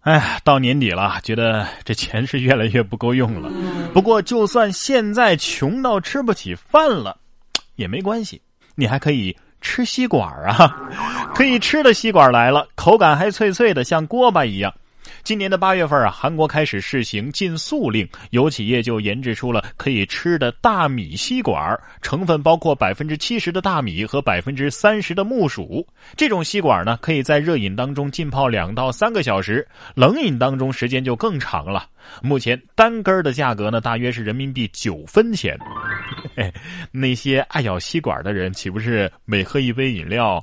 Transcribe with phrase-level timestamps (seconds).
[0.00, 3.50] 哎，到年底了，觉得这钱是越来越不够用了。
[3.92, 7.18] 不过，就算现在穷到吃不起饭了，
[7.76, 8.40] 也没关系，
[8.74, 10.74] 你还可以吃吸管啊！
[11.34, 14.72] 可以吃的吸管来了，口感还脆脆的，像锅巴一样。
[15.22, 25.86] 今年的八月份啊，韩国开始试行禁塑令，有企业就研制出了可以吃的大米吸管，成分包括百分之七十的大米和百分之三十的木薯。
[26.16, 31.86] 这种吸管呢，可以在热饮当中浸泡两到三个小时，冷饮当中时间就更长了。
[32.22, 35.58] 目前单根的价格呢，大约是人民币九分钱。
[36.90, 40.42] 那些爱咬吸管的人，岂不是每喝一杯饮料？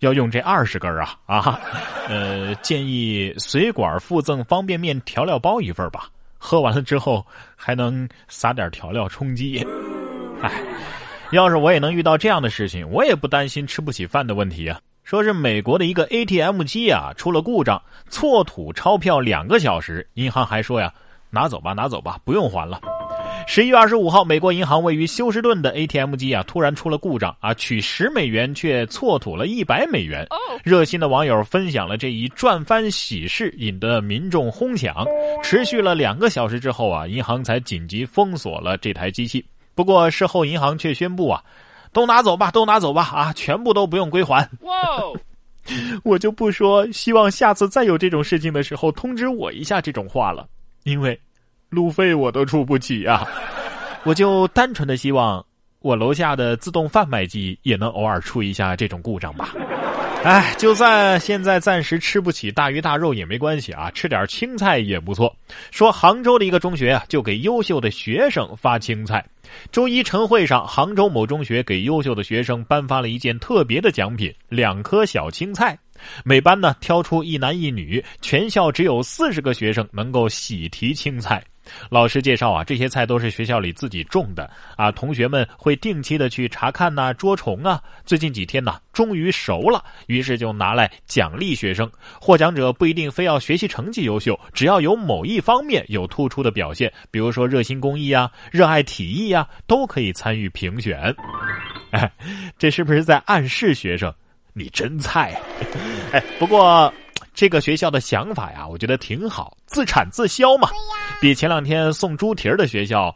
[0.00, 1.60] 要用这二十根啊啊，
[2.08, 6.08] 呃，建议随管附赠方便面调料包一份吧。
[6.38, 7.24] 喝完了之后
[7.56, 9.66] 还能撒点调料充饥。
[10.42, 10.52] 哎，
[11.32, 14.78] 要是我也能遇到这样的事情，我也不担心吃不起饭的问题啊。
[15.02, 20.92] 说是美国的一个 ATM 机啊出了故障，错吐钞票两个小时，银行还说呀，
[21.30, 22.80] 拿走吧，拿走吧，不用还了。
[23.48, 30.26] 十一月二十五号，美国银行位于休斯顿的 ATM 机啊，突然出了故障啊，取十美元却错吐了一百美元。
[30.64, 35.06] 热心的网友分享了这一赚翻喜事，引得民众哄抢。
[35.42, 39.42] 持续了两个小时之后啊，银行才紧急封锁了这台机器。
[39.74, 41.42] 不过事后银行却宣布啊，
[41.92, 44.46] 都拿走吧，都拿走吧，啊，全部都不用归还。
[44.62, 44.74] 哇，
[46.04, 50.46] 我就不说希望下次再有这种事情的时候通知我一下这种话了，
[50.82, 51.18] 因为。
[51.68, 53.26] 路费我都出不起啊！
[54.04, 55.44] 我就单纯的希望
[55.80, 59.52] 我楼下的自动贩卖机也能偶尔出一下这种故障吧。
[60.24, 65.34] 哎，就算现在暂时吃不起大鱼大肉也没关系啊，吃点青菜也不错。
[65.70, 69.24] 说杭州的一个中学啊，就给优秀的学生发青菜。
[69.70, 75.78] 周一晨会上，杭州某中学给优秀的学生颁发了一件特别的奖品——两颗小青菜。
[76.24, 81.42] 每班呢挑出一男一女，全校只有四十个学生能够喜提青菜。
[81.88, 87.82] 老师介绍啊，这些菜都是学校里自己种的啊，同学们会定期的去查看呐、捉虫啊。
[88.04, 91.90] 最近几天呢，终于熟了，于是就拿来奖励学生。
[92.20, 101.14] 获奖者不一定非要学习成绩优秀，只要有某一方面有突出的表现，比如说热心公益啊、热爱体育啊，都可以参与评选。
[101.90, 102.10] 哎，
[102.58, 104.12] 这是不是在暗示学生
[104.52, 105.40] 你真菜？
[106.12, 106.92] 哎，不过。
[107.32, 110.70] 这个学校的想法呀，我觉得挺好，自产自销嘛，
[111.20, 113.14] 比前两天送猪蹄儿的学校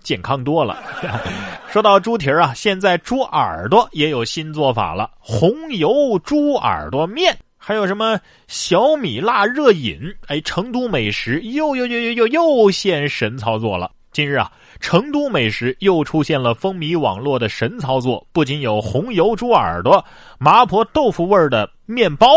[0.00, 0.82] 健康多了。
[1.68, 13.90] 说到猪蹄儿啊，现在猪耳朵也有新做法了，红油猪耳朵面，还有什么小米辣热饮，哎，成都美食又又又又又又现神操作了。
[14.12, 20.04] 近日啊，成都美食又出现了风靡网络的神操作，不仅有红油猪耳朵、
[20.38, 22.28] 麻婆豆腐味儿的面包。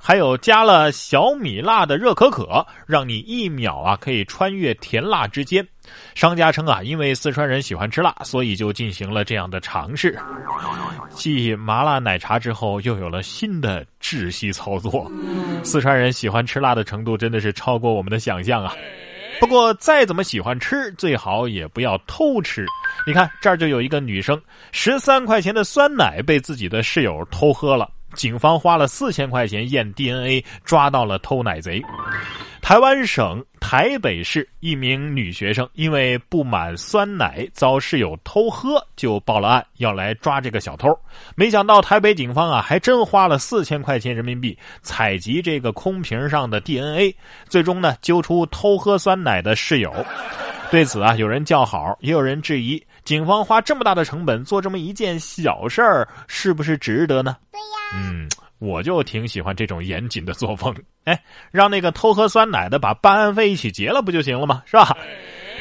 [0.00, 5.66] 还有加了小米辣的热可可，让你一秒啊可以穿越甜辣之间。
[6.14, 10.18] 商家称啊，因为四川人喜欢吃辣，所以就进行了这样的尝试。
[11.14, 15.10] 继麻辣奶茶之后，又有了新的窒息操作。
[15.64, 18.74] 四川人喜欢吃辣的程度真的是超过我们的想象啊！
[19.40, 22.66] 不过再怎么喜欢吃，最好也不要偷吃。
[23.06, 24.40] 你看这儿就有一个女生，
[24.72, 27.88] 十三块钱的酸奶被自己的室友偷喝了。
[28.14, 31.82] 警方花了四千块钱验 DNA，抓到了偷奶贼。
[32.60, 40.88] 台湾省台北市一名女学生因为不满酸奶遭室友偷喝，就报了案，要来抓这个小偷。
[41.34, 47.14] 没想到台北警方啊，还真花了四千块钱人民币采集这个空瓶上的 DNA，
[47.48, 49.94] 最终呢揪出偷喝酸奶的室友。
[50.70, 57.34] 对此啊，有人叫好，也有人质疑，警方花这么大的成本做这么一件小事儿，是不是值得呢？
[57.50, 57.64] 对呀，
[57.94, 60.76] 嗯，我就挺喜欢这种严谨的作风。
[61.04, 61.18] 哎，
[61.50, 64.62] 让那个偷喝酸奶的把办案费一起结了不就行了吗？
[64.66, 64.94] 是吧？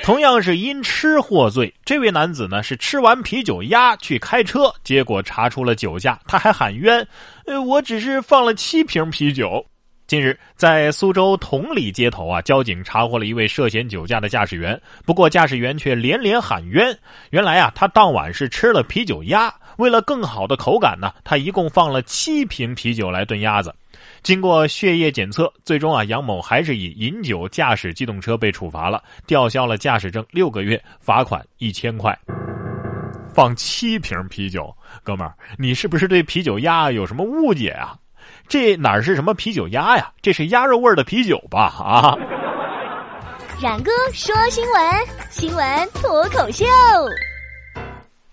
[0.04, 7.08] 同样是因吃获罪，这位男子呢是吃完啤酒鸭去开车，结果查出了酒驾，他还喊冤，
[7.46, 9.66] 呃，我只是放了七瓶啤酒。
[10.08, 14.80] 近日，在苏州同里街头啊，交警查获了一位涉嫌酒驾的驾驶员。
[15.06, 16.98] 不过，驾驶员却连连喊冤。
[17.32, 23.76] 原来啊，他当晚是吃了啤酒鸭，为了更好的口感呢，他一共放了七瓶啤酒来炖鸭子。
[24.24, 32.18] 经过血液检测，最终啊，杨某还是以饮酒驾驶机动车被处罚了，吊销了驾驶证六个月，罚款一千块。
[33.36, 37.94] 放七瓶啤酒，哥们儿，你是不是对啤酒鸭有什么误解啊？
[38.48, 40.12] 这哪是什么啤酒鸭呀？
[40.22, 41.74] 这是鸭肉味的啤酒吧？
[41.80, 42.16] 啊！
[43.62, 44.82] 冉哥说新闻，
[45.30, 46.66] 新闻脱口秀。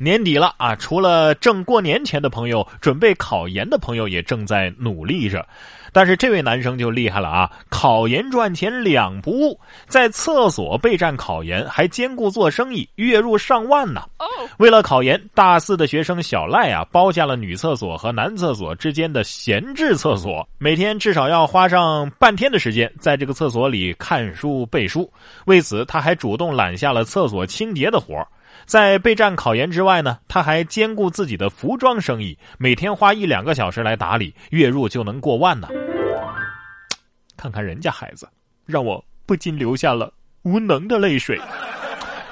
[0.04, 5.44] 年底了啊，除了挣过年前的朋友，准备考研的朋友也正在努力着。
[5.92, 7.50] 但是这位男生就厉害了啊！
[7.70, 14.02] 考研赚钱两不误，在厕所备战考研，还兼顾做生意，月入上万呢。
[14.58, 25.08] 为了考研，大四的学生小赖啊，包下了女厕所和男厕所之间的闲置厕所，每天至少要花上半天的时间在这个厕所里看书背书。
[25.46, 28.16] 为此，他还主动揽下了厕所清洁的活
[28.64, 35.68] 在备战考研之外呢，他还兼顾自己的服装生意，每天花一两个小时来打理，月入就能过万呢。
[37.36, 38.28] 看看人家孩子，
[38.64, 40.12] 让我不禁流下了
[40.42, 41.38] 无能的泪水。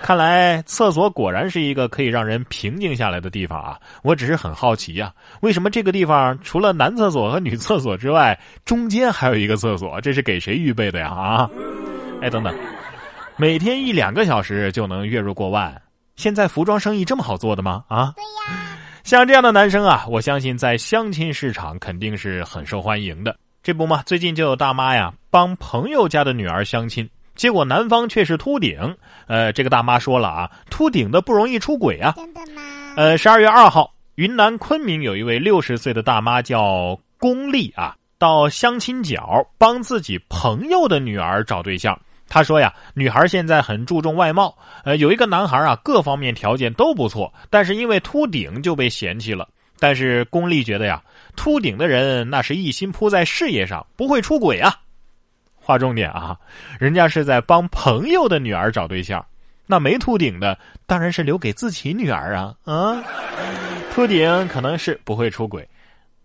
[0.00, 3.78] 看来厕所果然是一个可以让人平静下来的地方啊！
[4.02, 10.00] 我只是很好奇呀，为什么这个地方除了男厕所和女厕所之外，中间还有一个厕所？
[10.00, 11.08] 这是给谁预备的呀？
[11.08, 11.50] 啊！
[12.20, 12.52] 哎，等等，
[13.36, 15.80] 每天一两个小时就能月入过万？
[16.22, 17.82] 现在服装生意这么好做的吗？
[17.88, 18.12] 啊？
[18.14, 18.78] 对呀。
[19.02, 23.36] 像这样的男生啊，我相信在相亲市场肯定是很受欢迎的。
[23.60, 28.96] 这不嘛，最近就有大妈呀帮朋友家的女儿相亲，结果男方却是秃顶。
[29.26, 32.14] 呃，这个大妈说了啊，秃顶的不容易出轨啊。
[32.16, 32.62] 真的吗？
[32.96, 42.00] 呃，十二月二号，云南昆明有一位六十岁的大妈叫龚丽啊，到相亲角帮自己朋友的女儿找对象。
[42.34, 49.46] 他说呀，女孩现在很注重外貌，呃，有一个男孩啊，各方面条件都不错，但是因为秃顶就被嫌弃了。
[49.78, 51.02] 但是龚丽觉得呀。
[51.36, 54.74] 秃顶的人那是一心扑在事业上，不会出轨啊。
[55.56, 56.34] 划重点啊，
[56.80, 59.22] 人家是在帮朋友的女儿找对象，
[59.66, 63.04] 那没秃顶的当然是留给自己女儿啊啊。
[63.94, 65.68] 秃顶可能是不会出轨。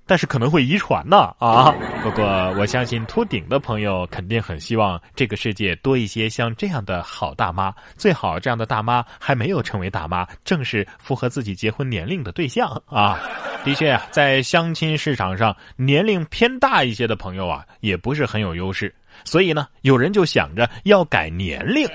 [0.07, 1.75] 但是可能会遗传呢啊！
[2.01, 2.25] 不过
[2.57, 13.19] 我相信秃顶的朋友肯定很希望这个世界多一些像这样的好大妈，最好这样的大妈还没有成为大妈，正是符合自己结婚年龄的对象啊！
[13.65, 18.93] 的确啊，在相亲市场上，年龄偏大一些的朋友啊，也不是很有优势。
[19.23, 21.89] 所以呢，有人就想着要改年龄，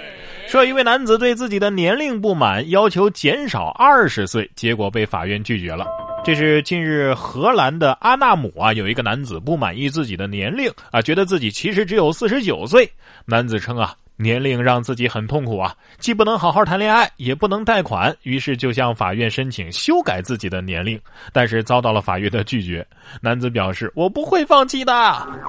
[0.49, 5.87] 说一位男子对自己的年龄不满，要求减少二十岁，结果被法院拒绝了。
[6.25, 12.89] 这是近日荷兰的阿纳姆啊，有一个男子不满意自己的年龄啊，觉得自己其实只有四十九岁。
[13.27, 20.99] 男子称啊，年龄让自己很痛苦啊，既不能好好谈恋爱，也不能贷款，于是就向法院申请修改自己的年龄，
[21.33, 22.87] 但是遭到了法院的拒绝。
[23.21, 24.93] 男子表示：“我不会放弃的。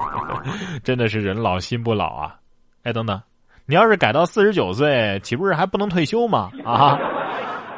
[0.82, 2.34] ”真的是人老心不老啊！
[2.82, 3.22] 哎，等等，
[3.64, 6.50] 你要是改到四十九岁，岂不是还不能退休吗？
[6.64, 6.98] 啊！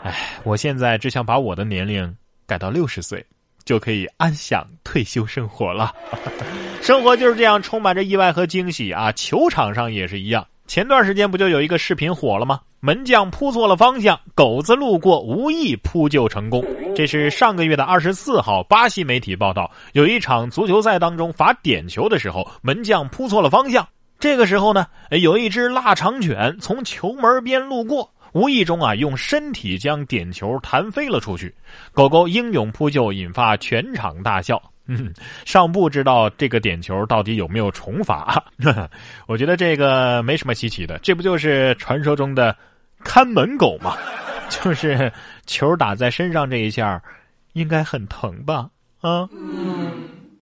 [0.02, 0.14] 哎，
[0.44, 2.16] 我现在只想把我的年龄。
[2.46, 3.24] 改到六十岁，
[3.64, 5.92] 就可以安享退休生活了。
[6.80, 9.10] 生活就是这样，充满着意外和惊喜啊！
[9.12, 10.46] 球场上也是一样。
[10.66, 12.60] 前段时间不就有一个视频火了吗？
[12.80, 16.64] 门将扑错了方向，狗子路过无意扑救成功。
[16.94, 23.86] 这是上个月的二十四号，巴西媒体报道，有一场足球赛当中罚点球的时候，门将扑错了方向。
[24.18, 28.12] 这个时候呢，有一只腊肠犬从球门边路过。
[28.32, 31.54] 无意中啊，用身体将点球弹飞了出去，
[31.92, 34.60] 狗狗英勇扑救，引发全场大笑。
[34.88, 35.12] 嗯，
[35.44, 38.44] 尚不知道这个点球到底有没有重罚。
[39.26, 42.56] 我觉得这个没什么稀奇的，这不就是传说中的
[43.00, 43.96] 看门狗吗？
[44.48, 45.12] 就是
[45.44, 47.02] 球打在身上这一下，
[47.54, 48.68] 应该很疼吧？
[49.00, 49.28] 啊。